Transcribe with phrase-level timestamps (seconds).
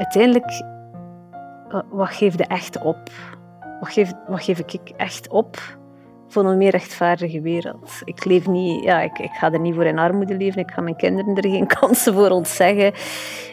[0.00, 0.62] uiteindelijk,
[1.90, 2.98] wat geef je echt op?
[3.80, 5.78] Wat geef, wat geef ik echt op
[6.28, 7.90] voor een meer rechtvaardige wereld?
[8.04, 10.60] Ik, leef niet, ja, ik, ik ga er niet voor in armoede leven.
[10.60, 12.92] Ik ga mijn kinderen er geen kansen voor ontzeggen.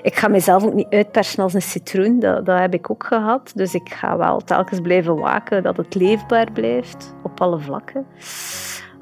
[0.02, 2.20] Ik ga mezelf ook niet uitpersen als een citroen.
[2.20, 3.52] Dat, dat heb ik ook gehad.
[3.56, 8.06] Dus ik ga wel telkens blijven waken dat het leefbaar blijft op alle vlakken.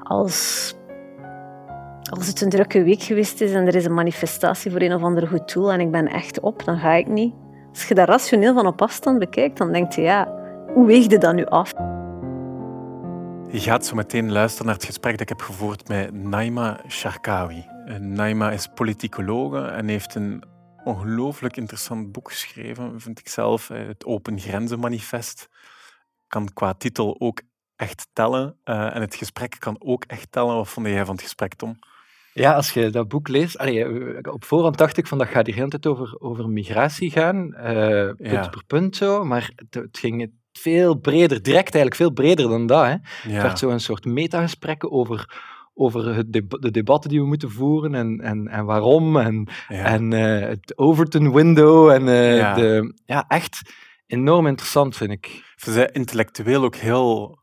[0.02, 0.74] Als
[2.10, 5.02] als het een drukke week geweest is en er is een manifestatie voor een of
[5.02, 7.34] ander goed doel en ik ben echt op, dan ga ik niet.
[7.70, 10.34] Als je dat rationeel van op afstand bekijkt, dan denk je, ja,
[10.74, 11.72] hoe weeg je dat nu af?
[13.50, 17.66] Je gaat zo meteen luisteren naar het gesprek dat ik heb gevoerd met Naima Sharkawi.
[18.00, 20.42] Naima is politicologe en heeft een
[20.84, 25.48] ongelooflijk interessant boek geschreven, vind ik zelf, het Open Grenzen Manifest.
[26.26, 27.40] Kan qua titel ook
[27.76, 28.58] echt tellen.
[28.64, 30.56] Uh, en het gesprek kan ook echt tellen.
[30.56, 31.78] Wat vond jij van het gesprek, Tom?
[32.38, 33.58] Ja, als je dat boek leest...
[33.58, 37.10] Allee, eh, op voorhand dacht ik van dat gaat hier hele tijd over, over migratie
[37.10, 42.10] gaan, uh, punt per punt zo, maar het, het, ging veel breder, direct eigenlijk veel
[42.10, 42.84] breder dan dat.
[42.84, 42.90] Hè.
[42.90, 42.98] Ja.
[43.22, 45.42] Het werd zo een soort metagesprekken over,
[45.74, 50.40] over het de debatten die we moeten voeren en, en, en waarom, en, en uh,
[50.40, 52.04] het Overton window, en
[52.36, 52.54] ja.
[52.54, 53.60] De, ja, echt
[54.06, 55.54] enorm interessant vind ik.
[55.56, 57.38] Ze zijn intellectueel ook heel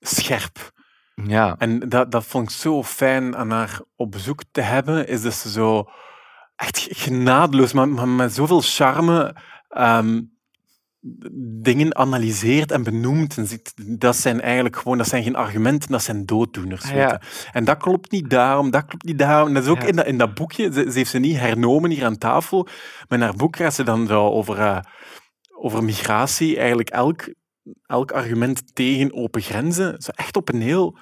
[0.00, 0.71] scherp.
[1.14, 1.54] Ja.
[1.58, 5.34] En dat, dat vond ik zo fijn aan haar op bezoek te hebben, is dat
[5.34, 5.88] ze zo
[6.56, 9.36] echt genadeloos, maar, maar met zoveel charme
[9.78, 10.32] um,
[11.62, 13.36] dingen analyseert en benoemt.
[13.36, 16.90] En ziet, dat zijn eigenlijk gewoon, dat zijn geen argumenten, dat zijn dooddoeners.
[16.90, 17.20] Ja.
[17.52, 19.54] En dat klopt niet daarom, dat klopt niet daarom.
[19.54, 22.04] dat is ook in, dat, in dat boekje, ze, ze, heeft ze niet hernomen hier
[22.04, 22.68] aan tafel,
[23.08, 24.78] maar in haar boek gaat ze dan zo over, uh,
[25.60, 27.34] over migratie eigenlijk elk
[27.86, 30.98] elk argument tegen open grenzen, zo echt op een heel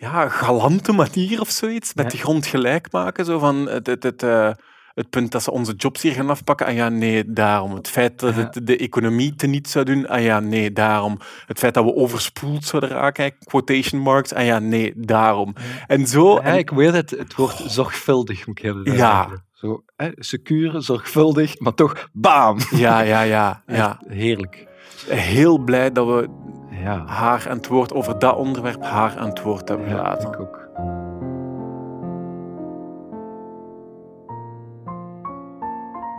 [0.00, 3.24] ja, galante manier of zoiets, met de grond gelijk maken.
[3.24, 4.50] Zo van het, het, het, uh,
[4.94, 7.74] het punt dat ze onze jobs hier gaan afpakken, ah ja, nee, daarom.
[7.74, 11.18] Het feit dat het de economie teniet zou doen, ah ja, nee, daarom.
[11.46, 15.54] Het feit dat we overspoeld zouden raken, quotation marks, ah ja, nee, daarom.
[15.86, 16.36] En zo...
[16.36, 18.92] Ik weet het, het wordt zorgvuldig, moet ik hebben.
[18.92, 19.28] Ja.
[19.52, 22.58] Zo, hè, secure, zorgvuldig, maar toch, bam!
[22.70, 23.62] Ja, ja, ja.
[23.66, 24.00] ja.
[24.08, 24.68] Heerlijk
[25.08, 26.28] heel blij dat we
[26.70, 27.04] ja.
[27.06, 30.28] haar aan het woord over dat onderwerp haar aan het woord hebben gelaten.
[30.28, 30.68] ik ook.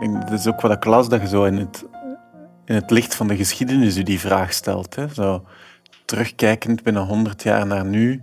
[0.00, 1.86] Ik denk, dat is ook wat ik las dat je zo in het,
[2.64, 4.94] in het licht van de geschiedenis u die vraag stelt.
[4.94, 5.08] Hè?
[5.08, 5.44] Zo,
[6.04, 8.22] terugkijkend binnen 100 jaar naar nu.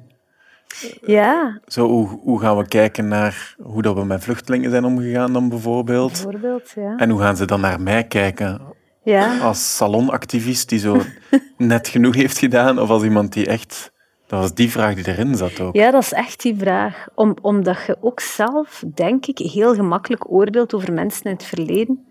[1.01, 1.59] Ja.
[1.65, 5.49] Zo, hoe, hoe gaan we kijken naar hoe dat we met vluchtelingen zijn omgegaan dan
[5.49, 6.11] bijvoorbeeld?
[6.11, 6.95] Bijvoorbeeld, ja.
[6.97, 8.61] En hoe gaan ze dan naar mij kijken
[9.03, 9.39] ja.
[9.39, 11.01] Als salonactivist die zo
[11.57, 13.91] net genoeg heeft gedaan, of als iemand die echt...
[14.27, 15.75] Dat was die vraag die erin zat ook.
[15.75, 17.07] Ja, dat is echt die vraag.
[17.15, 22.05] Om, omdat je ook zelf, denk ik, heel gemakkelijk oordeelt over mensen in het verleden.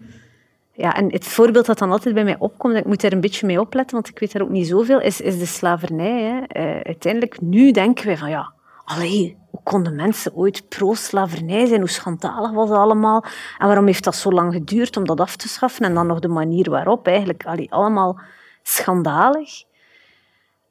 [0.72, 3.47] Ja, en het voorbeeld dat dan altijd bij mij opkomt, ik moet er een beetje
[3.47, 6.22] mee opletten, want ik weet daar ook niet zoveel, is, is de slavernij.
[6.22, 6.37] Hè.
[6.37, 8.53] Uh, uiteindelijk, nu denken wij van ja,
[8.88, 11.81] allee, hoe konden mensen ooit pro-slavernij zijn?
[11.81, 13.25] Hoe schandalig was dat allemaal?
[13.59, 15.84] En waarom heeft dat zo lang geduurd om dat af te schaffen?
[15.84, 18.21] En dan nog de manier waarop, eigenlijk allee, allemaal
[18.62, 19.65] schandalig.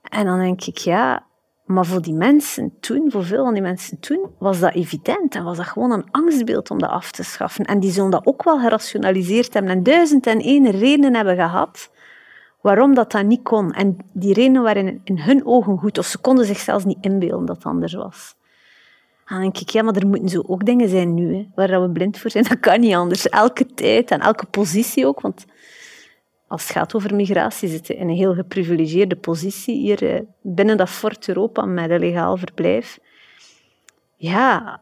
[0.01, 1.25] En dan denk ik, ja,
[1.65, 5.35] maar voor die mensen toen, voor veel van die mensen toen, was dat evident.
[5.35, 7.65] En was dat gewoon een angstbeeld om dat af te schaffen.
[7.65, 11.89] En die zullen dat ook wel gerationaliseerd hebben en duizend en één redenen hebben gehad
[12.61, 13.71] waarom dat, dat niet kon.
[13.71, 17.45] En die redenen waren in hun ogen goed, of ze konden zich zelfs niet inbeelden
[17.45, 18.35] dat het anders was.
[19.27, 21.89] Dan denk ik, ja, maar er moeten zo ook dingen zijn nu, hè, waar we
[21.89, 22.43] blind voor zijn.
[22.49, 23.29] Dat kan niet anders.
[23.29, 25.21] Elke tijd en elke positie ook.
[25.21, 25.45] Want
[26.47, 30.89] als het gaat over migratie, zitten in een heel geprivilegeerde positie hier eh, binnen dat
[30.89, 32.99] fort Europa met een legaal verblijf.
[34.15, 34.81] Ja,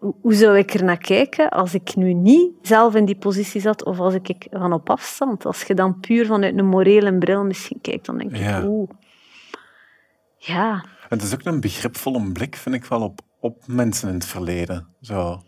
[0.00, 3.84] hoe zou ik er naar kijken als ik nu niet zelf in die positie zat
[3.84, 5.46] of als ik van op afstand?
[5.46, 8.90] Als je dan puur vanuit een morele bril misschien kijkt, dan denk ik, oeh.
[10.36, 10.84] Ja.
[11.08, 14.86] Het is ook een begripvolle blik, vind ik wel, op, op mensen in het verleden.
[15.00, 15.42] Zo.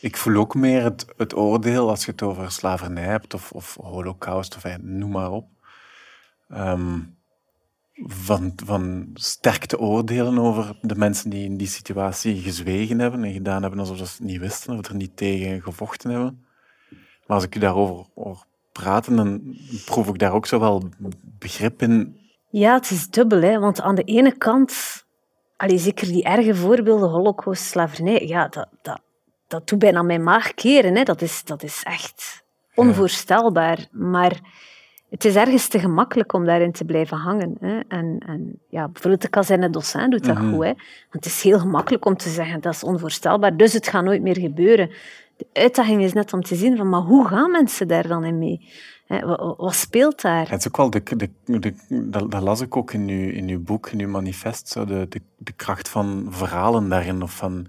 [0.00, 3.76] Ik voel ook meer het, het oordeel als je het over slavernij hebt of, of
[3.80, 5.46] holocaust of noem maar op.
[6.48, 6.98] Ehm,
[7.94, 13.32] van, van sterk te oordelen over de mensen die in die situatie gezwegen hebben en
[13.32, 16.46] gedaan hebben alsof ze het niet wisten of er niet tegen gevochten hebben.
[17.26, 20.88] Maar als ik u daarover hoor praten, dan proef ik daar ook zo wel
[21.38, 22.20] begrip in.
[22.50, 23.58] Ja, het is dubbel, hè?
[23.58, 25.04] want aan de ene kant,
[25.56, 29.00] allee, zeker die erge voorbeelden, holocaust, slavernij, ja, dat, dat,
[29.48, 30.96] dat doet bijna mijn maag keren.
[30.96, 31.02] Hè?
[31.02, 32.44] Dat, is, dat is echt
[32.74, 33.88] onvoorstelbaar.
[33.90, 34.40] Maar
[35.14, 37.56] het is ergens te gemakkelijk om daarin te blijven hangen.
[37.60, 37.80] Hè.
[37.88, 40.52] En, en ja, bijvoorbeeld de kazerne Dossin doet dat mhm.
[40.52, 40.64] goed.
[40.64, 40.72] Hè.
[41.10, 44.22] Want het is heel gemakkelijk om te zeggen, dat is onvoorstelbaar, dus het gaat nooit
[44.22, 44.90] meer gebeuren.
[45.36, 48.38] De uitdaging is net om te zien van, maar hoe gaan mensen daar dan in
[48.38, 48.68] mee?
[49.56, 50.50] wat, speelt daar?
[50.50, 51.74] Het is ook wel, de, de, de,
[52.10, 55.20] dat, las ik ook in uw, in uw boek, in uw manifest, zo de, de,
[55.36, 57.22] de kracht van verhalen daarin.
[57.22, 57.66] Of van,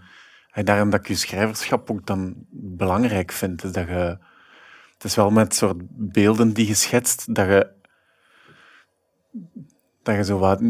[0.64, 3.64] daarom dat ik je schrijverschap ook dan belangrijk vind.
[3.64, 4.18] Is dat je,
[4.96, 7.72] het is wel met soort beelden die je schetst, dat je,
[10.04, 10.62] dat je zo wat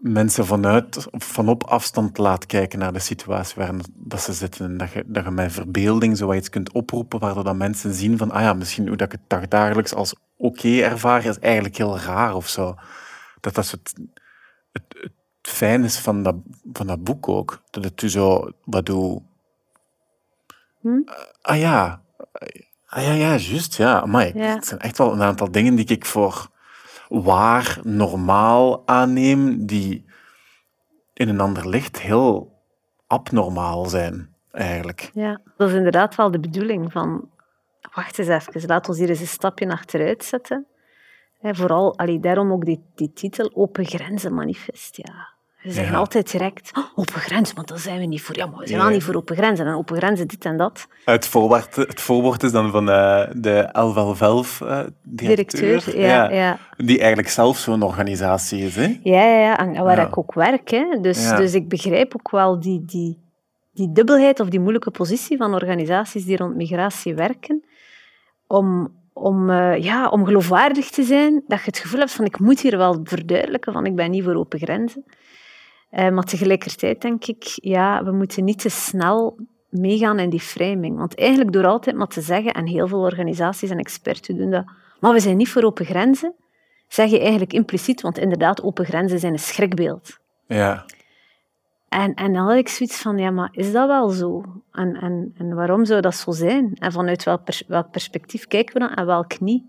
[0.00, 4.64] mensen vanuit, vanop afstand laat kijken naar de situatie waarin dat ze zitten.
[4.64, 8.18] En dat je, dat je met verbeelding zo iets kunt oproepen, waardoor dat mensen zien
[8.18, 11.98] van, ah ja, misschien hoe dat ik het dagelijks als oké ervaar, is eigenlijk heel
[11.98, 12.74] raar of zo.
[13.40, 13.94] Dat dat het,
[14.72, 15.12] het, het
[15.42, 16.36] fijn is van dat,
[16.72, 17.62] van dat boek ook.
[17.70, 19.22] Dat het u zo wat doet.
[20.80, 21.00] Hm?
[21.42, 22.02] ah ja,
[22.90, 24.04] ah ja, ja, juist, ja.
[24.06, 24.54] Maar ja.
[24.54, 26.48] het zijn echt wel een aantal dingen die ik voor
[27.08, 30.04] waar, normaal aanneem, die
[31.12, 32.58] in een ander licht heel
[33.06, 35.10] abnormaal zijn, eigenlijk.
[35.14, 37.28] Ja, dat is inderdaad wel de bedoeling van...
[37.94, 40.66] Wacht eens even, laat ons hier eens een stapje achteruit zetten.
[41.40, 44.96] vooral, allee, daarom ook die, die titel Open Grenzen Manifest.
[44.96, 45.28] Ja.
[45.62, 48.36] We zeggen altijd direct, oh, open grenzen, want daar zijn we niet voor.
[48.36, 49.66] Ja, maar we zijn wel niet voor open grenzen.
[49.66, 50.88] En open grenzen, dit en dat.
[51.04, 55.60] Het voorwoord, het voorwoord is dan van uh, de Elvelvelf uh, directeur.
[55.60, 58.76] directeur ja, ja, Die eigenlijk zelf zo'n organisatie is.
[58.76, 59.00] Hè?
[59.02, 59.58] Ja, ja, ja.
[59.58, 60.70] En waar ik ook werk.
[60.70, 60.98] Hè.
[61.00, 63.18] Dus, dus ik begrijp ook wel die, die,
[63.72, 67.64] die dubbelheid of die moeilijke positie van organisaties die rond migratie werken.
[68.46, 72.38] Om, om, uh, ja, om geloofwaardig te zijn, dat je het gevoel hebt van ik
[72.38, 75.04] moet hier wel verduidelijken van ik ben niet voor open grenzen.
[75.90, 79.38] Uh, maar tegelijkertijd denk ik, ja, we moeten niet te snel
[79.68, 80.98] meegaan in die framing.
[80.98, 84.64] Want eigenlijk door altijd maar te zeggen, en heel veel organisaties en experts doen dat,
[85.00, 86.34] maar we zijn niet voor open grenzen,
[86.88, 90.18] zeg je eigenlijk impliciet, want inderdaad, open grenzen zijn een schrikbeeld.
[90.46, 90.84] Ja.
[91.88, 94.44] En, en dan had ik zoiets van, ja, maar is dat wel zo?
[94.72, 96.74] En, en, en waarom zou dat zo zijn?
[96.74, 99.64] En vanuit welk, welk perspectief kijken we dan en welk niet?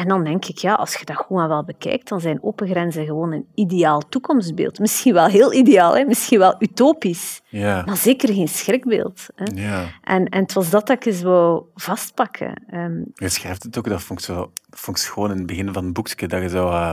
[0.00, 3.04] En dan denk ik, ja, als je dat gewoon wel bekijkt, dan zijn open grenzen
[3.04, 4.78] gewoon een ideaal toekomstbeeld.
[4.78, 6.04] Misschien wel heel ideaal, hè?
[6.04, 7.82] misschien wel utopisch, ja.
[7.86, 9.26] maar zeker geen schrikbeeld.
[9.34, 9.62] Hè?
[9.62, 9.86] Ja.
[10.02, 12.62] En, en het was dat dat ik eens wou vastpakken.
[12.74, 15.72] Um, je schrijft het ook, dat vond ik, zo, vond ik gewoon in het begin
[15.72, 16.66] van het boekje, dat je zo...
[16.66, 16.90] Uh,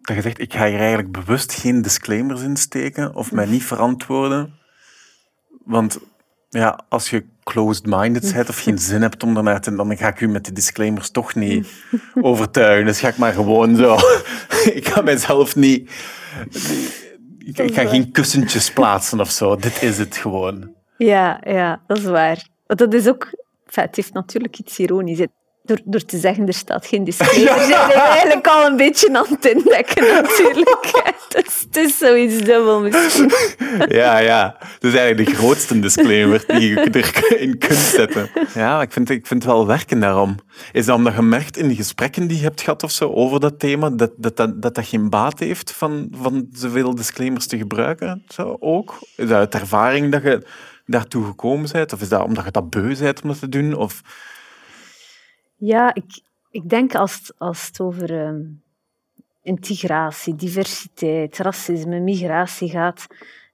[0.00, 3.64] dat je zegt, ik ga hier eigenlijk bewust geen disclaimers in steken of mij niet
[3.64, 4.54] verantwoorden.
[5.64, 5.98] Want
[6.48, 9.74] ja, als je closed-minded bent of geen zin hebt om daarnaar te...
[9.74, 11.68] Dan ga ik u met die disclaimers toch niet
[12.20, 12.86] overtuigen.
[12.86, 13.96] Dus ga ik maar gewoon zo...
[14.78, 15.90] ik ga mijzelf niet...
[17.38, 19.56] Ik, ik ga geen kussentjes plaatsen of zo.
[19.56, 20.74] Dit is het gewoon.
[20.96, 22.46] Ja, ja, dat is waar.
[22.66, 23.30] Dat is ook...
[23.70, 25.20] het heeft natuurlijk iets ironisch
[25.68, 29.26] door, door te zeggen, er staat geen disclaimer, zijn we eigenlijk al een beetje aan
[29.28, 30.90] het indekken natuurlijk.
[31.34, 33.32] Dus het is zoiets dubbel misschien.
[33.88, 34.56] Ja, ja.
[34.58, 38.30] Dat is eigenlijk de grootste disclaimer die je erin kunt zetten.
[38.54, 40.36] Ja, ik vind, ik vind het wel werken daarom.
[40.72, 43.40] Is dat omdat je merkt in de gesprekken die je hebt gehad of zo over
[43.40, 47.58] dat thema, dat dat, dat, dat, dat geen baat heeft van, van zoveel disclaimers te
[47.58, 48.24] gebruiken?
[48.28, 48.98] Zo ook?
[49.16, 50.46] Is dat uit ervaring dat je
[50.86, 51.92] daartoe gekomen bent?
[51.92, 53.74] Of is dat omdat je dat beu bent om dat te doen?
[53.74, 54.02] Of...
[55.58, 56.20] Ja, ik,
[56.50, 58.42] ik denk als het, als het over ehm,
[59.42, 63.06] integratie, diversiteit, racisme, migratie gaat,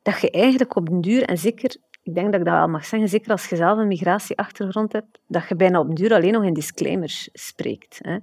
[0.03, 2.85] dat je eigenlijk op den duur, en zeker, ik denk dat ik dat wel mag
[2.85, 6.33] zeggen, zeker als je zelf een migratieachtergrond hebt, dat je bijna op den duur alleen
[6.33, 8.01] nog in disclaimers spreekt.
[8.03, 8.19] Hè.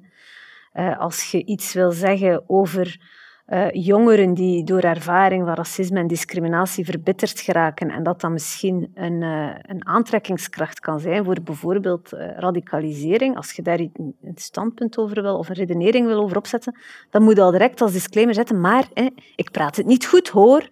[0.74, 3.00] Uh, als je iets wil zeggen over
[3.48, 8.92] uh, jongeren die door ervaring van racisme en discriminatie verbitterd geraken en dat dat misschien
[8.94, 14.98] een, uh, een aantrekkingskracht kan zijn voor bijvoorbeeld uh, radicalisering, als je daar een, standpunt
[14.98, 16.80] over wil of een redenering wil over opzetten,
[17.10, 18.88] dan moet je al direct als disclaimer zetten, maar
[19.36, 20.70] ik praat het niet goed hoor.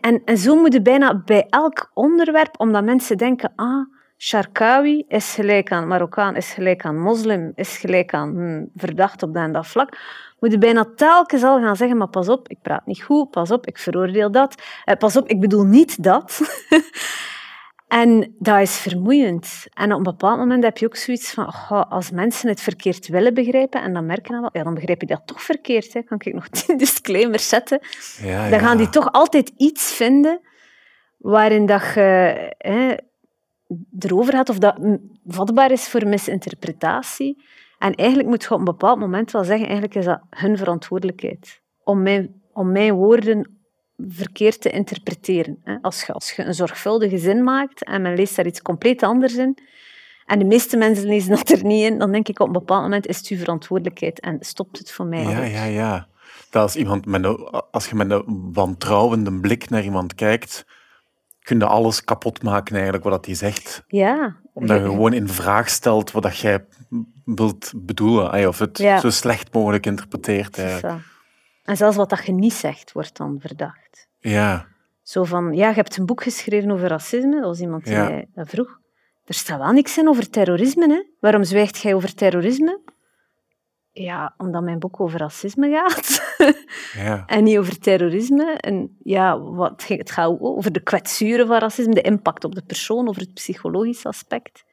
[0.00, 3.86] en, zo moet je bijna bij elk onderwerp, omdat mensen denken, ah,
[4.18, 9.34] Sharkawi is gelijk aan Marokkaan, is gelijk aan moslim, is gelijk aan hmm, verdacht op
[9.34, 9.96] dat en dat vlak
[10.40, 13.50] moet je bijna telkens al gaan zeggen, maar pas op, ik praat niet goed, pas
[13.50, 16.40] op, ik veroordeel dat, eh, pas op, ik bedoel niet dat.
[17.88, 19.66] en dat is vermoeiend.
[19.72, 23.08] En op een bepaald moment heb je ook zoiets van, oh, als mensen het verkeerd
[23.08, 25.92] willen begrijpen, en dan merken dan wel, ja, dan begrijp je dat toch verkeerd.
[25.92, 26.02] Hè.
[26.02, 27.80] Kan ik nog tien disclaimers zetten?
[28.20, 30.40] Ja, dan gaan die toch altijd iets vinden
[31.18, 32.94] waarin dat je hè,
[33.98, 34.78] erover gaat, of dat
[35.26, 37.44] vatbaar is voor misinterpretatie.
[37.78, 41.62] En eigenlijk moet je op een bepaald moment wel zeggen, eigenlijk is dat hun verantwoordelijkheid.
[41.84, 43.58] Om mijn, om mijn woorden
[43.96, 45.78] verkeerd te interpreteren.
[45.82, 49.36] Als je, als je een zorgvuldige zin maakt en men leest daar iets compleet anders
[49.36, 49.58] in,
[50.28, 52.82] en de meeste mensen lezen dat er niet in, dan denk ik op een bepaald
[52.82, 55.22] moment is het uw verantwoordelijkheid en stopt het voor mij.
[55.22, 56.08] Ja, ja, ja.
[56.50, 57.36] Dat als, iemand met een,
[57.70, 60.66] als je met een wantrouwende blik naar iemand kijkt,
[61.42, 63.84] kun je alles kapot maken eigenlijk wat hij zegt.
[63.86, 64.36] Ja.
[64.58, 66.64] Omdat je gewoon in vraag stelt wat dat jij
[67.24, 68.48] wilt bedoelen.
[68.48, 70.58] Of het zo slecht mogelijk interpreteert.
[71.64, 74.08] En zelfs wat dat je niet zegt, wordt dan verdacht.
[74.18, 74.66] Ja.
[75.02, 77.34] Zo van, ja, je hebt een boek geschreven over racisme.
[77.34, 78.78] Dat was iemand die mij dat vroeg.
[79.24, 80.88] Er staat wel niks in over terrorisme.
[80.88, 81.02] Hè?
[81.20, 82.80] Waarom zwijgt jij over terrorisme?
[84.00, 86.34] Ja, omdat mijn boek over racisme gaat.
[87.04, 87.22] ja.
[87.26, 88.52] en niet over terrorisme.
[88.52, 93.08] En ja, wat, het gaat over de kwetsuren van racisme, de impact op de persoon,
[93.08, 94.64] over het psychologische aspect.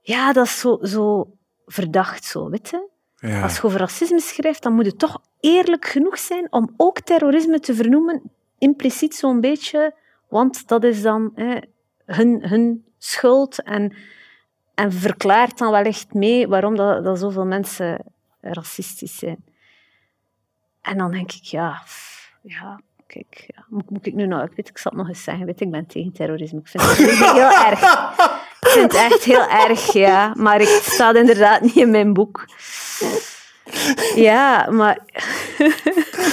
[0.00, 1.32] Ja, dat is zo, zo
[1.66, 2.88] verdacht, zo, weet je?
[3.16, 3.42] Ja.
[3.42, 7.60] Als je over racisme schrijft, dan moet het toch eerlijk genoeg zijn om ook terrorisme
[7.60, 8.22] te vernoemen,
[8.58, 9.94] impliciet zo'n beetje,
[10.28, 11.58] want dat is dan hè,
[12.04, 13.94] hun, hun schuld en
[14.74, 18.04] en verklaart dan wellicht mee waarom dat, dat zoveel mensen
[18.40, 19.44] racistisch zijn.
[20.82, 21.82] En dan denk ik, ja,
[22.42, 25.22] ja kijk, ja, moet, moet, ik nu nog, ik weet, ik zal het nog eens
[25.22, 26.58] zeggen, weet, ik ben tegen terrorisme.
[26.58, 27.80] Ik vind het heel erg.
[28.60, 30.34] Ik vind het echt heel erg, ja.
[30.36, 32.46] Maar het staat inderdaad niet in mijn boek.
[34.14, 34.98] Ja, maar...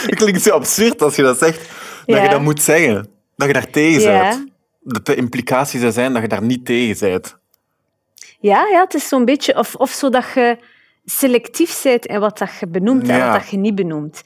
[0.06, 1.70] Het klinkt zo absurd als je dat zegt,
[2.06, 3.08] dat je dat moet zeggen.
[3.36, 4.50] Dat je daar tegen bent.
[4.80, 7.40] Dat de implicatie zou zijn dat je daar niet tegen bent.
[8.42, 9.58] Ja, ja het is zo'n beetje...
[9.58, 10.58] Of, of zo dat je
[11.06, 14.24] selectief bent in wat dat je benoemt en wat dat je niet benoemt.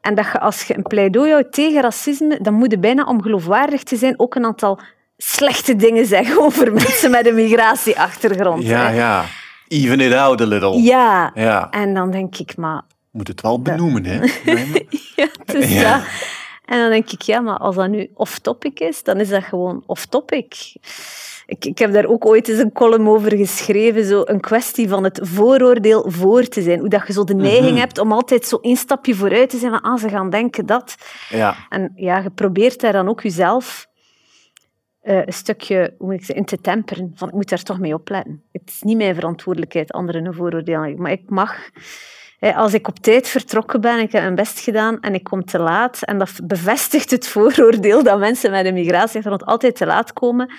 [0.00, 3.22] En dat je als je een pleidooi houdt tegen racisme, dan moet je bijna om
[3.22, 4.80] geloofwaardig te zijn ook een aantal
[5.16, 8.62] slechte dingen zeggen over mensen met een migratieachtergrond.
[8.62, 8.96] Ja, hè.
[8.96, 9.24] ja.
[9.68, 10.82] Even it out a little.
[10.82, 11.30] Ja.
[11.34, 11.70] ja.
[11.70, 12.82] En dan denk ik, maar...
[13.10, 14.20] Moet het wel benoemen, hè?
[15.16, 15.80] ja, dus ja.
[15.80, 16.02] ja.
[16.64, 19.82] En dan denk ik, ja, maar als dat nu off-topic is, dan is dat gewoon
[19.86, 20.74] off-topic.
[21.46, 25.04] Ik, ik heb daar ook ooit eens een column over geschreven, zo een kwestie van
[25.04, 26.78] het vooroordeel voor te zijn.
[26.78, 27.80] Hoe dat je zo de neiging mhm.
[27.80, 30.94] hebt om altijd zo één stapje vooruit te zijn van ah, ze gaan denken dat.
[31.28, 31.56] Ja.
[31.68, 33.90] En ja, je probeert daar dan ook jezelf
[35.02, 37.12] uh, een stukje hoe moet ik zeggen, in te temperen.
[37.14, 38.42] Van, ik moet daar toch mee opletten.
[38.52, 40.94] Het is niet mijn verantwoordelijkheid anderen een vooroordeel.
[40.96, 41.70] Maar ik mag...
[42.50, 45.58] Als ik op tijd vertrokken ben, ik heb mijn best gedaan en ik kom te
[45.58, 50.52] laat, en dat bevestigt het vooroordeel dat mensen met een migratieachtergrond altijd te laat komen,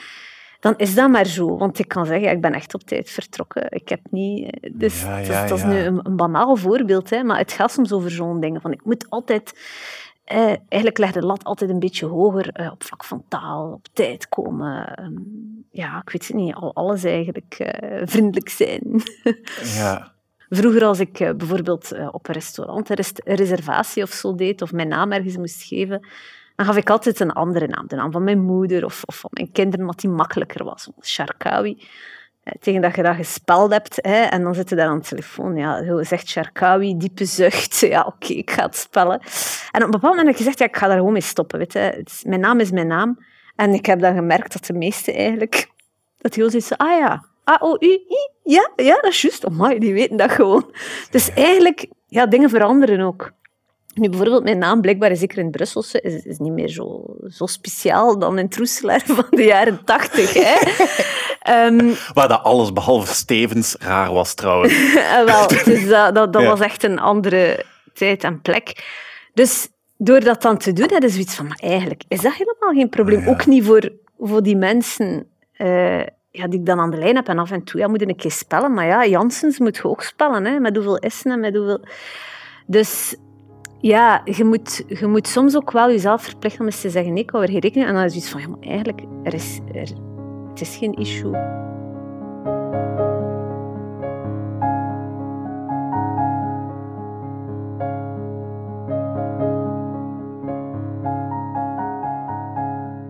[0.59, 1.57] dan is dat maar zo.
[1.57, 3.65] Want ik kan zeggen, ja, ik ben echt op tijd vertrokken.
[3.69, 4.51] Ik heb niet...
[4.51, 7.71] Eh, dus ja, ja, dat, is nu een, een, banaal voorbeeld, hè, maar het gaat
[7.71, 8.61] soms over zo'n dingen.
[8.61, 9.53] Van, ik moet altijd...
[10.23, 13.87] Eh, eigenlijk leg de lat altijd een beetje hoger eh, op vlak van taal, op
[13.93, 14.95] tijd komen.
[14.95, 15.13] Ehm,
[15.71, 19.01] ja, ik weet het niet, al, alles eigenlijk eh, vriendelijk zijn.
[19.77, 20.12] ja.
[20.49, 24.71] Vroeger als ik eh, bijvoorbeeld eh, op een restaurant een reservatie of zo deed, of
[24.71, 26.07] mijn naam ergens moest geven,
[26.55, 27.87] dan gaf ik altijd een andere naam.
[27.87, 30.89] De naam van mijn moeder of, of van mijn kinderen, wat die makkelijker was.
[31.01, 31.87] Sharkawi.
[32.43, 35.07] Eh, tegen dat je dat gespeld hebt, hè, en dan zit je daar aan de
[35.07, 35.55] telefoon.
[35.55, 37.79] Ja, zegt Sharkawi, diepe zucht.
[37.93, 39.19] Ja, oké, ik ga het spellen.
[39.71, 41.59] En op een bepaald moment heb ik gezegd, ja, ik ga daar gewoon mee stoppen.
[41.59, 42.05] Weet je.
[42.23, 43.25] mijn naam is mijn naam.
[43.55, 45.71] En ik heb dan gemerkt dat de meesten eigenlijk...
[46.23, 48.29] Dat heel zoiets ah ja, A-O-U-I?
[48.43, 49.45] Ja, ja, dat is juist.
[49.45, 50.73] Oh, die weten dat gewoon.
[51.11, 53.31] Dus eigenlijk, ja, dingen veranderen ook.
[53.93, 57.45] Nu, bijvoorbeeld, mijn naam, blijkbaar zeker in het Brusselse, is, is niet meer zo, zo
[57.45, 60.35] speciaal dan in Troeselaar van de jaren tachtig.
[61.49, 64.73] um, Waar dat alles behalve Stevens raar was, trouwens.
[64.95, 68.83] Eh, wel, dus dat, dat, dat was echt een andere tijd en plek.
[69.33, 72.73] Dus door dat dan te doen, dat is zoiets van, maar eigenlijk is dat helemaal
[72.73, 73.27] geen probleem.
[73.27, 75.27] Ook niet voor, voor die mensen...
[75.57, 76.01] Uh,
[76.33, 77.27] ja, die ik dan aan de lijn heb.
[77.27, 78.73] En af en toe ja, moet een keer spellen.
[78.73, 80.45] Maar ja, Janssens moet je ook spellen.
[80.45, 81.79] Hè, met hoeveel S'en en met hoeveel...
[82.65, 83.15] Dus
[83.79, 87.29] ja, je moet, je moet soms ook wel jezelf verplichten om eens te zeggen, ik
[87.29, 89.89] hou er geen rekening En dan is het van, ja, maar eigenlijk, er is, er,
[90.49, 91.35] het is geen issue.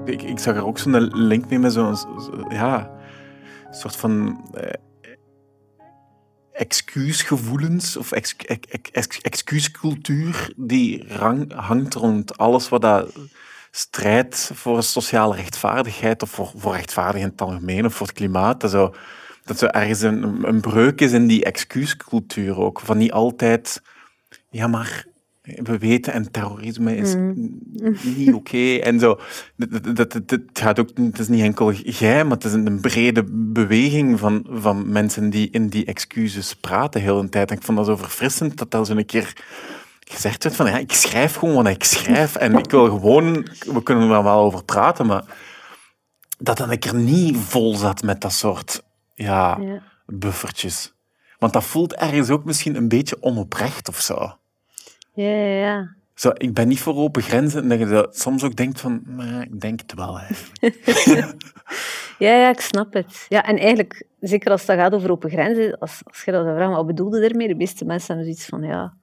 [0.05, 1.95] Ik, ik zag er ook zo'n link mee met zo'n...
[1.95, 2.09] Zo,
[2.49, 2.92] ja,
[3.75, 4.73] soort van eh,
[6.53, 8.35] excuusgevoelens of ex,
[8.91, 13.13] ex, excuuscultuur die rang, hangt rond alles wat dat
[13.71, 18.61] strijdt voor sociale rechtvaardigheid of voor, voor rechtvaardigheid in het algemeen of voor het klimaat.
[18.61, 18.93] Dat zo,
[19.43, 22.79] dat zo ergens een, een breuk is in die excuuscultuur ook.
[22.79, 23.81] Van niet altijd,
[24.49, 25.05] ja maar
[25.43, 27.59] we weten en terrorisme is mm.
[28.15, 29.19] niet oké en zo.
[29.55, 33.23] Dat, dat, dat, gaat ook, het is niet enkel jij, maar het is een brede
[33.31, 37.49] beweging van, van mensen die in die excuses praten de hele tijd.
[37.49, 39.33] En ik vond dat zo verfrissend dat daar zo een keer
[39.99, 43.83] gezegd werd van ja, ik schrijf gewoon wat ik schrijf en ik wil gewoon, we
[43.83, 45.23] kunnen er wel over praten, maar
[46.37, 48.83] dat dan ik er niet vol zat met dat soort
[49.13, 49.81] ja, ja.
[50.05, 50.93] buffertjes.
[51.39, 54.37] Want dat voelt ergens ook misschien een beetje onoprecht of zo.
[55.13, 57.61] Ja, ja, Zo, ik ben niet voor open grenzen.
[57.61, 60.75] En dat je dat soms ook denkt van, maar ik denk het wel eigenlijk.
[62.19, 63.25] ja, ja, ik snap het.
[63.29, 66.75] Ja, en eigenlijk, zeker als het gaat over open grenzen, als, als je dat vraagt,
[66.75, 67.47] wat bedoelde ermee?
[67.47, 68.93] De meeste mensen hebben zoiets van, ja,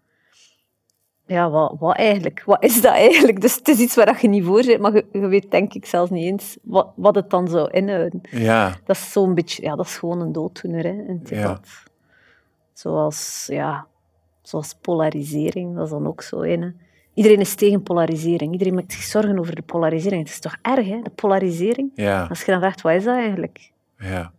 [1.27, 2.43] ja wat, wat eigenlijk?
[2.45, 3.41] Wat is dat eigenlijk?
[3.41, 5.87] Dus het is iets waar je niet voor zit, maar je, je weet denk ik
[5.87, 8.21] zelfs niet eens wat, wat het dan zou inhouden.
[8.31, 8.77] Ja.
[8.85, 11.61] Dat is zo'n beetje, ja, dat is gewoon een dooddoener, hè, in Ja.
[12.73, 13.87] Zoals, ja,
[14.51, 16.81] zoals polarisering, dat is dan ook zo een.
[17.15, 18.53] Iedereen is tegen polarisering.
[18.53, 20.23] Iedereen maakt zich zorgen over de polarisering.
[20.23, 21.91] Het is toch erg, hè, de polarisering?
[21.95, 23.71] Ja, Als je dan vraagt, wat is dat eigenlijk?
[23.99, 24.33] ja,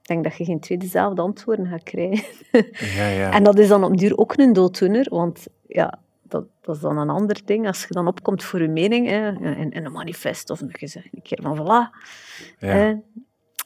[0.00, 2.24] Ik denk dat je geen twee dezelfde antwoorden gaat krijgen.
[2.96, 3.06] ja.
[3.06, 3.32] ja.
[3.32, 6.98] En dat is dan op duur ook een dooddoener, want ja, dat, dat is dan
[6.98, 7.66] een ander ding.
[7.66, 11.08] Als je dan opkomt voor je mening hè, in, in een manifest, of je zegt
[11.12, 11.96] een keer van voilà,
[12.58, 12.94] hè,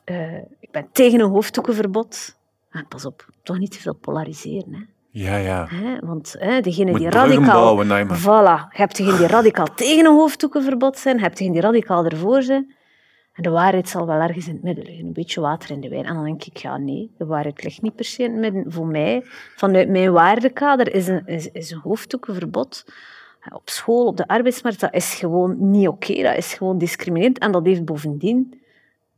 [0.04, 2.36] eh, ik ben tegen een hoofddoekenverbod.
[2.70, 4.74] En pas op, toch niet te veel polariseren.
[4.74, 4.80] Hè.
[5.14, 5.66] Ja, ja.
[5.70, 7.74] Hè, want hè, degene Moet die radicaal...
[7.74, 8.08] bouwen.
[8.08, 12.04] Voilà, je hebt degene die radicaal tegen een hoofddoekenverbod zijn, je hebt degene die radicaal
[12.04, 12.74] ervoor zijn.
[13.32, 15.88] En de waarheid zal wel ergens in het midden liggen, een beetje water in de
[15.88, 16.04] wijn.
[16.04, 18.72] En dan denk ik, ja nee, de waarheid ligt niet per se in het midden.
[18.72, 19.22] Voor mij,
[19.56, 22.84] vanuit mijn waardekader, is een, is, is een hoofddoekenverbod
[23.52, 26.22] op school, op de arbeidsmarkt, dat is gewoon niet oké.
[26.22, 27.38] Dat is gewoon discriminerend.
[27.38, 28.62] En dat heeft bovendien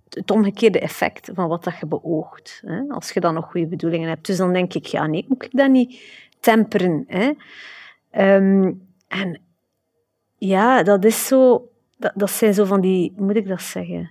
[0.08, 2.62] het omgekeerde effect van wat dat je beoogt.
[2.66, 2.80] Hè?
[2.88, 4.26] Als je dan nog goede bedoelingen hebt.
[4.26, 6.00] Dus dan denk ik, ja nee, moet ik dat niet
[6.40, 7.04] temperen?
[7.06, 7.32] Hè?
[8.10, 8.72] Ehm,
[9.08, 9.40] en
[10.38, 11.68] ja, dat is zo...
[11.98, 13.12] Dat, dat zijn zo van die...
[13.16, 14.10] Hoe moet ik dat zeggen?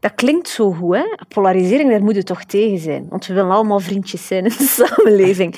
[0.00, 1.04] Dat klinkt zo goed, hè?
[1.28, 3.08] Polarisering, daar moet je toch tegen zijn.
[3.08, 5.54] Want we willen allemaal vriendjes zijn in de samenleving.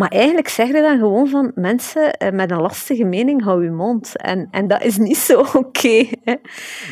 [0.00, 3.70] Maar eigenlijk zeg je dan gewoon van mensen eh, met een lastige mening, hou je
[3.70, 4.16] mond.
[4.16, 6.06] En, en dat is niet zo oké.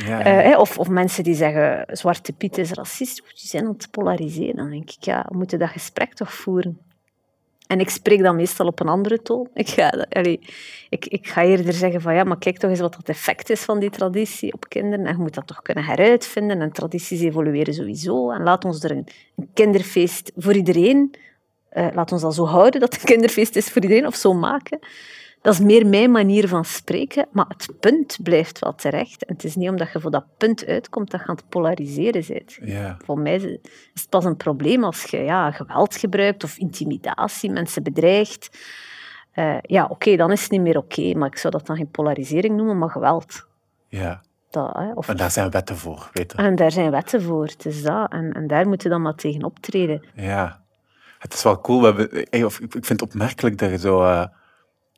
[0.07, 3.91] ja, Eh, of, of mensen die zeggen, Zwarte Piet is racist, die zijn aan het
[3.91, 4.57] polariseren.
[4.57, 6.79] Dan denk ik, ja, we moeten dat gesprek toch voeren.
[7.67, 9.49] En ik spreek dan meestal op een andere toon.
[9.55, 10.41] Ik ga, allee,
[10.88, 13.61] ik, ik ga eerder zeggen van, ja, maar kijk toch eens wat het effect is
[13.61, 15.07] van die traditie op kinderen.
[15.07, 16.61] En je moet dat toch kunnen heruitvinden.
[16.61, 18.31] En tradities evolueren sowieso.
[18.31, 21.15] En laat ons er een, een kinderfeest voor iedereen...
[21.70, 24.33] eh, laat ons dat zo houden, dat het een kinderfeest is voor iedereen, of zo
[24.35, 24.78] maken.
[25.42, 29.24] Dat is meer mijn manier van spreken, maar het punt blijft wel terecht.
[29.24, 32.24] En het is niet omdat je voor dat punt uitkomt dat je aan het polariseren
[32.28, 32.59] bent.
[32.62, 32.96] ja.
[33.04, 37.83] Voor mij is het pas een probleem als je ja, geweld gebruikt of intimidatie, mensen
[37.83, 38.59] bedreigt.
[39.33, 41.90] Eh, ja, oké, dan is het niet meer oké, maar ik zou dat dan geen
[41.90, 43.46] polarisering noemen, maar geweld.
[43.88, 44.20] ja.
[44.50, 46.38] Dat, hè, of, En daar zijn wetten voor, weet je.
[46.38, 48.12] en daar zijn wetten voor, het is dat.
[48.12, 50.04] En, en daar moet je dan maar tegen optreden.
[50.14, 50.61] Ja.
[51.18, 51.88] Het is wel cool.
[51.88, 54.02] Ik vind het opmerkelijk dat je zo...
[54.02, 54.24] eh,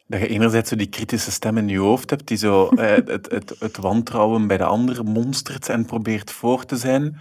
[0.07, 3.31] dat je enerzijds zo die kritische stem in je hoofd hebt, die zo eh, het,
[3.31, 7.21] het, het wantrouwen bij de andere monstert en probeert voor te zijn.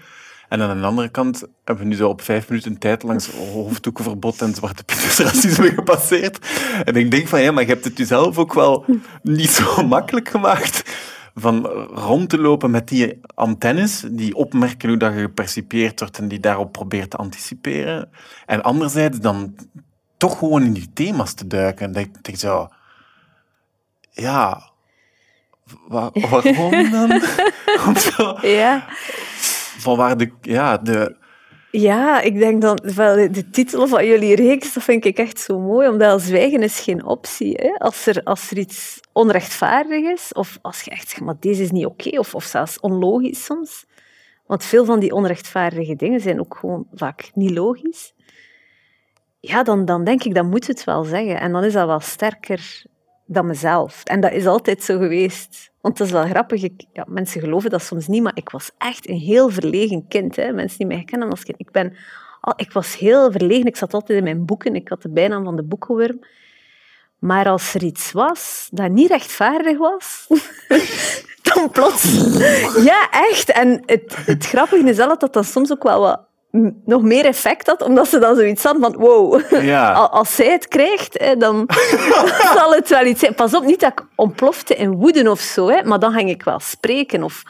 [0.50, 4.42] En aan de andere kant hebben we nu zo op vijf minuten tijd langs hoofddoekenverbod
[4.42, 4.84] en zwarte
[5.24, 6.48] racisme gepasseerd.
[6.84, 8.86] En ik denk van, ja, maar je hebt het jezelf ook wel
[9.24, 10.84] niet zo makkelijk gemaakt
[11.40, 16.28] van rond te lopen met die antennes, die opmerken hoe dat je gepercipieerd wordt en
[16.28, 18.10] die daarop probeert te anticiperen.
[18.46, 19.56] En anderzijds dan
[20.18, 21.86] toch gewoon in die thema's te duiken.
[21.86, 22.68] En dat ik denk zo...
[24.12, 24.68] Ja...
[25.88, 27.22] Waar, waarom dan?
[27.96, 28.86] Zo, Ja,
[29.78, 30.32] van waar de...
[30.42, 31.16] Ja, de...
[31.72, 35.60] ja ik denk dan, wel, de titel van jullie reeks, dat vind ik echt zo
[35.60, 37.54] mooi, omdat zwijgen is geen optie.
[37.54, 37.70] Hè?
[37.78, 41.72] Als, er, als er iets onrechtvaardig is, of als je echt zegt, maar deze is
[41.72, 43.86] niet oké, of, of zelfs onlogisch soms.
[44.46, 48.14] Want veel van die onrechtvaardige dingen zijn ook gewoon vaak niet logisch.
[49.40, 51.40] Ja, dan, dan denk ik, dan moet het wel zeggen.
[51.40, 52.84] En dan is dat wel sterker
[53.32, 54.04] dan mezelf.
[54.04, 55.72] En dat is altijd zo geweest.
[55.82, 56.62] Want het is wel grappig.
[56.94, 60.36] Ja, mensen geloven dat soms niet, maar ik was echt een heel verlegen kind.
[60.36, 60.52] Hè.
[60.52, 61.60] Mensen die mij kennen als kind.
[61.60, 61.96] Ik, ben,
[62.42, 63.66] al- ik was heel verlegen.
[63.66, 64.76] Ik zat altijd in mijn boeken.
[64.76, 66.20] Ik had de bijnaam van de boekenworm.
[67.20, 70.28] Maar als er iets was dat niet rechtvaardig was,
[71.54, 72.04] dan plots...
[72.84, 73.52] Ja, echt.
[73.52, 76.29] En het, het grappige is wel dat dat soms ook wel wat
[76.86, 79.92] nog meer effect had, omdat ze dan zoiets hadden van wow, Ja.
[80.00, 81.70] Al- als zij het krijgt, dan
[82.56, 83.36] zal het wel iets zijn.
[83.36, 86.44] Pas op, niet dat ik ontplofte in woede of zo, hè, maar dan ging ik
[86.44, 87.24] wel spreken.
[87.24, 87.44] Of,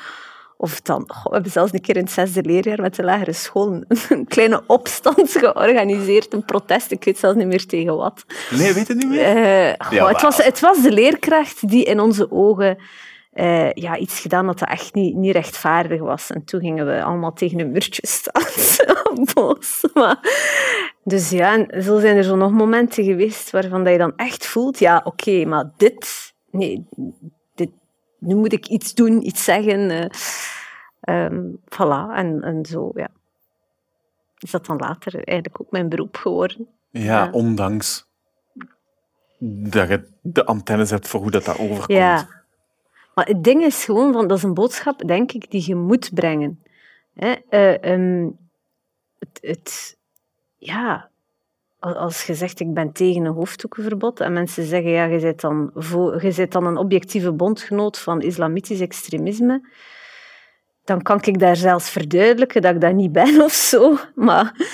[0.58, 3.34] of dan, goh, we hebben zelfs een keer in het zesde leerjaar met de lagere
[3.34, 6.92] school een, kleine opstand georganiseerd, een protest.
[6.92, 8.26] Ik weet zelfs niet meer tegen wat.
[8.50, 9.24] Nee, weet het niet meer?
[9.24, 12.78] Eh, goh, Ja, het, was, het was de leerkracht die in onze ogen
[13.30, 16.32] eh, ja, iets gedaan dat echt niet, niet rechtvaardig was.
[16.32, 18.50] En toen gingen we allemaal tegen een muurtje staan.
[18.76, 19.90] Zo Boos.
[19.94, 20.20] Maar,
[21.04, 24.46] dus ja, en zo zijn er zo nog momenten geweest waarvan dat je dan echt
[24.46, 26.88] voelt, ja, oké, maar dit, nee,
[27.56, 27.70] dit,
[28.20, 30.10] nu moet ik iets doen, iets zeggen.
[31.00, 33.10] ehm, voilà, en, en zo, ja.
[34.38, 36.68] Is dat dan later eigenlijk ook mijn beroep geworden?
[36.90, 37.30] Ja, ja.
[37.32, 38.08] ondanks.
[39.40, 41.98] dat je de antennes hebt voor hoe dat, dat overkomt.
[42.00, 42.39] Ja.
[43.20, 46.14] Maar het ding is gewoon, van, dat is een boodschap, denk ik, die je moet
[46.14, 46.64] brengen.
[47.14, 47.34] Hè?
[47.50, 48.30] Eh, ehm,
[49.20, 49.98] het, het,
[50.58, 51.10] ja,
[51.80, 55.72] als je zegt ik ben tegen een hoofddoekenverbod en mensen zeggen ja, je bent dan,
[56.20, 59.70] je bent dan een objectieve bondgenoot van islamitisch extremisme,
[60.84, 63.98] dan kan ik daar zelfs verduidelijken dat ik dat niet ben of zo.
[64.16, 64.72] Maar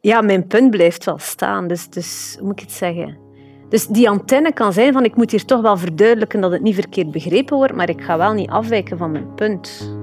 [0.00, 1.68] ja, mijn punt blijft wel staan.
[1.68, 3.25] Dus, dus hoe moet ik het zeggen?
[3.68, 6.74] Dus die antenne kan zijn van ik moet hier toch wel verduidelijken dat het niet
[6.74, 9.94] verkeerd begrepen wordt, maar ik ga wel niet afwijken van mijn punt.